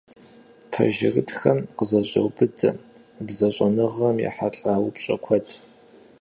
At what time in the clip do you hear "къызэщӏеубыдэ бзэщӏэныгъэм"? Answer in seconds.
1.75-4.15